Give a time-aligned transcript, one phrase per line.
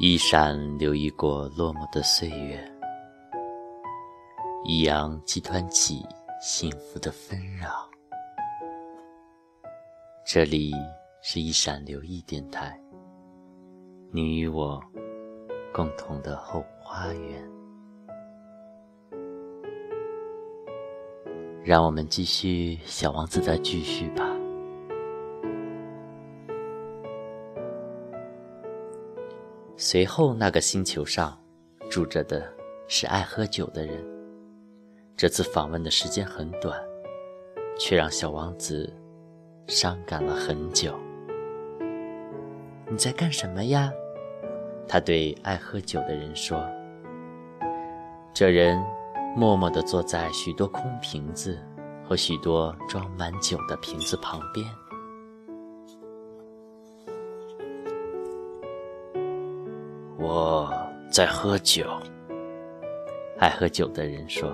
[0.00, 2.68] 一闪留意过落寞的岁月，
[4.64, 6.04] 一阳寄团起
[6.40, 7.88] 幸福的纷扰。
[10.26, 10.72] 这里
[11.22, 12.76] 是一闪留意电台，
[14.10, 14.82] 你与我
[15.72, 17.48] 共同的后花园。
[21.62, 24.33] 让我们继续《小王子》的继续吧。
[29.76, 31.36] 随后，那个星球上
[31.90, 32.48] 住着的
[32.86, 34.04] 是爱喝酒的人。
[35.16, 36.80] 这次访问的时间很短，
[37.76, 38.92] 却让小王子
[39.66, 40.96] 伤感了很久。
[42.88, 43.92] 你在干什么呀？
[44.86, 46.64] 他对爱喝酒的人说。
[48.32, 48.80] 这人
[49.36, 51.58] 默默地坐在许多空瓶子
[52.08, 54.64] 和许多装满酒的瓶子旁边。
[60.26, 60.72] 我
[61.10, 61.84] 在喝酒。
[63.38, 64.50] 爱喝酒的人说，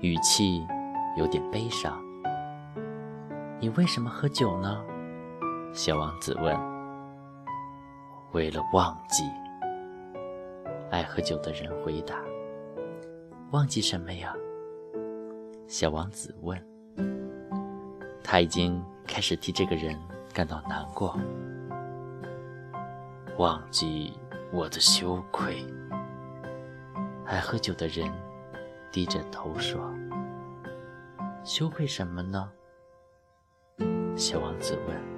[0.00, 0.62] 语气
[1.16, 1.98] 有点悲伤。
[3.58, 4.84] 你为什么喝酒呢？
[5.72, 6.54] 小王子问。
[8.32, 9.24] 为了忘记。
[10.90, 12.16] 爱喝酒的人回答。
[13.50, 14.34] 忘记什么呀？
[15.68, 16.62] 小王子问。
[18.22, 19.98] 他已经开始替这个人
[20.34, 21.18] 感到难过。
[23.38, 24.12] 忘记。
[24.52, 25.64] 我的羞愧。
[27.24, 28.06] 爱喝酒的人
[28.90, 29.80] 低着头说
[31.42, 32.50] ：“羞愧什么呢？”
[34.14, 35.12] 小王子问。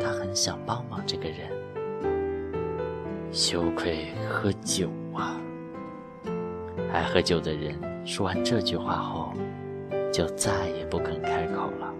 [0.00, 1.50] 他很想帮忙这个人。
[3.32, 5.36] 羞愧喝酒啊！
[6.92, 7.76] 爱喝酒的人
[8.06, 9.32] 说完这句话后，
[10.12, 11.94] 就再也不肯开口了。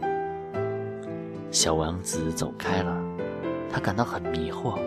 [1.51, 3.03] 小王子走开了，
[3.71, 4.79] 他感到很迷惑。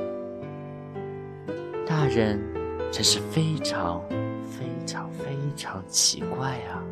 [1.88, 2.38] 大人
[2.92, 4.06] 真是非常
[4.44, 6.84] 非常非常奇怪啊！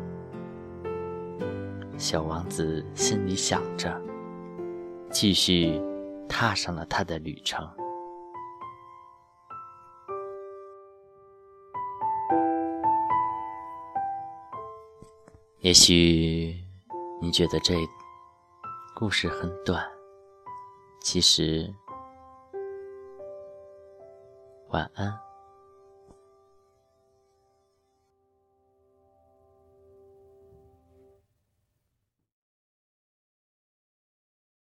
[1.98, 4.00] 小王子心里想着，
[5.10, 5.78] 继续
[6.26, 7.62] 踏上了他的旅程。
[15.60, 16.56] 也许
[17.20, 17.74] 你觉得这
[18.94, 19.86] 故事很短，
[21.02, 21.70] 其实。
[24.68, 25.25] 晚安。